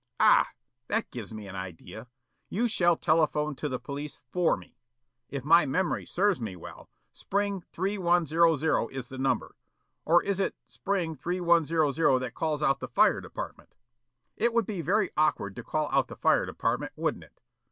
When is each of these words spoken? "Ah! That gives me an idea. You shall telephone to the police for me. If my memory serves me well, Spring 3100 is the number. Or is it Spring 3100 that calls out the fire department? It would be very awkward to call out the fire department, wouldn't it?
"Ah! 0.19 0.49
That 0.87 1.11
gives 1.11 1.31
me 1.31 1.47
an 1.47 1.55
idea. 1.55 2.07
You 2.49 2.67
shall 2.67 2.97
telephone 2.97 3.53
to 3.57 3.69
the 3.69 3.77
police 3.77 4.19
for 4.31 4.57
me. 4.57 4.79
If 5.29 5.43
my 5.45 5.67
memory 5.67 6.07
serves 6.07 6.41
me 6.41 6.55
well, 6.55 6.89
Spring 7.13 7.61
3100 7.71 8.89
is 8.89 9.09
the 9.09 9.19
number. 9.19 9.53
Or 10.03 10.23
is 10.23 10.39
it 10.39 10.55
Spring 10.65 11.15
3100 11.15 12.17
that 12.17 12.33
calls 12.33 12.63
out 12.63 12.79
the 12.79 12.87
fire 12.87 13.21
department? 13.21 13.75
It 14.35 14.55
would 14.55 14.65
be 14.65 14.81
very 14.81 15.11
awkward 15.15 15.55
to 15.55 15.63
call 15.63 15.87
out 15.91 16.07
the 16.07 16.15
fire 16.15 16.47
department, 16.47 16.93
wouldn't 16.95 17.25
it? 17.25 17.39